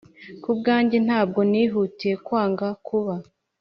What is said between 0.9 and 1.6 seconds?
ntabwo